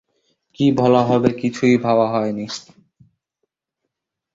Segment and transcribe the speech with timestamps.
[0.55, 2.45] কী বলা হবে কিছুই ভাবা হয় নি।